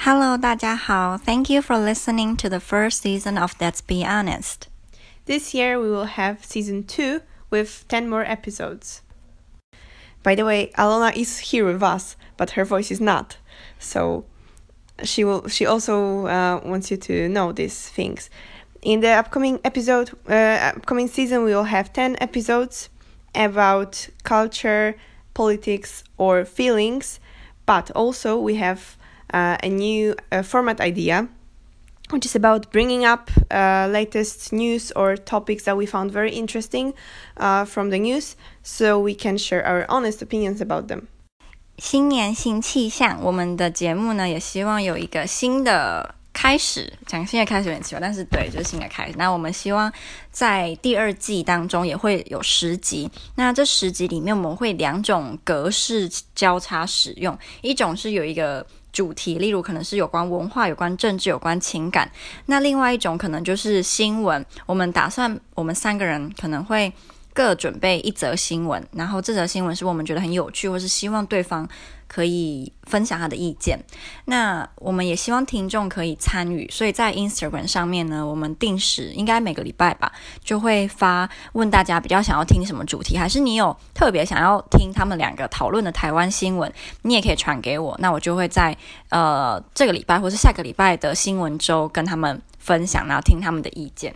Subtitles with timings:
[0.00, 1.18] Hello，大家好。
[1.18, 4.68] Thank you for listening to the first season of Let's Be Honest.
[5.26, 9.00] This year we will have season two with 10 more episodes.
[10.22, 13.36] By the way, Alona is here with us, but her voice is not.
[13.78, 14.24] So
[15.02, 18.30] she will she also uh, wants you to know these things.
[18.82, 22.88] In the upcoming episode uh, upcoming season we will have 10 episodes
[23.34, 24.96] about culture,
[25.34, 27.20] politics or feelings,
[27.66, 28.99] but also we have uh,
[29.32, 31.28] a new uh, format idea
[32.10, 36.94] which is about bringing up uh, latest news or topics that we found very interesting
[37.36, 41.08] uh, from the news so we can share our honest opinions about them.
[41.78, 46.92] 新年新气象，我们的节目呢也希望有一个新的开始。
[47.06, 49.14] 讲新的开始有点奇怪，但是对，就是新的开始。
[49.18, 49.92] 那我们希望
[50.30, 53.10] 在第二季当中也会有十集。
[53.34, 58.64] 那这十集里面，我们会两种格式交叉使用，一种是有一个。
[58.91, 62.11] 主题，例如可能是有关文化、有关政治、有关情感。
[62.45, 64.45] 那另外一种可能就是新闻。
[64.65, 66.91] 我们打算，我们三个人可能会
[67.33, 71.67] 各准备一则新闻，然后这则新闻是我们觉得很有趣，或是希望对方。
[72.13, 73.79] 可以分享他的意见，
[74.25, 80.11] 那我们也希望听众可以参与，所以在 Instagram 上面呢，我们定时应该每个礼拜吧，
[80.43, 86.69] 就会发问大家比较想要听什么主题，还是你有特别想要听他们两个讨论的台湾新闻，
[87.03, 88.75] 你也可以传给我，那我就会在
[89.07, 94.13] 呃这个礼拜或是下个礼拜的新闻周跟他们分享，然后听他们的意见。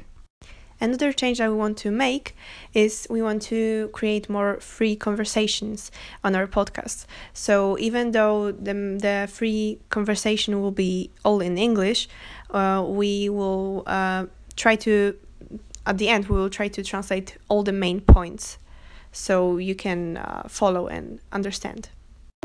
[0.86, 2.36] Another change that we want to make
[2.76, 5.90] is we want to create more free conversations
[6.24, 7.08] on our podcast.
[7.34, 12.08] So even though the, the free conversation will be all in English,
[12.52, 15.18] uh, we will uh, try to,
[15.88, 18.60] at the end, we will try to translate all the main points
[19.12, 21.90] so you can uh, follow and understand.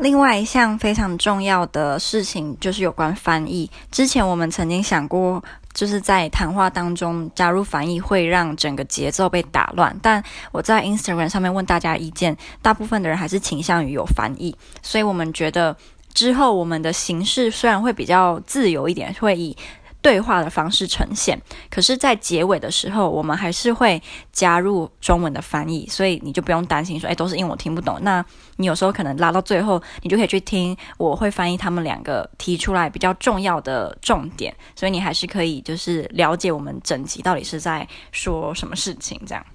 [0.01, 3.69] 另外一项非常重要的事情就是有关翻译。
[3.91, 5.43] 之前我们曾经想过，
[5.75, 9.95] 就是在谈话当中加入翻译会让整个节奏被打乱。
[10.01, 14.55] 但我在 Instagram 上面问大家意见，大部分的人还是倾向于有翻译。
[14.81, 15.77] 所以我们觉得
[16.15, 19.55] 之后我们的形式虽然会比较自由一点，会以。
[20.01, 21.39] 对话的方式呈现，
[21.69, 24.01] 可是，在结尾的时候，我们还是会
[24.31, 27.99] 加入中文的翻译，所以你就不用担心说，哎，都是英文我听不懂。
[28.01, 28.25] 那
[28.57, 39.21] 你有时候可能拉到最后，你就可以去听，我会翻译他们两个提出来比较重要的重点，所以你还是可以就是了解我们整集到底是在说什么事情。
[39.27, 39.45] 这样。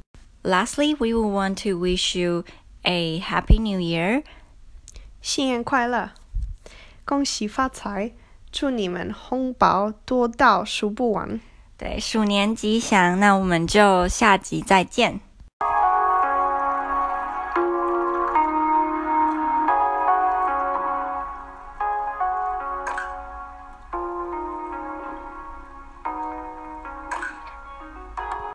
[0.44, 2.44] Lastly, we will want to wish you
[2.82, 4.22] a happy new year，
[5.20, 6.10] 新年快乐，
[7.04, 8.12] 恭喜发财。
[8.58, 11.38] 祝你们红包多到数不完。
[11.76, 13.20] 对，鼠年吉祥。
[13.20, 15.20] 那我们就下集再见。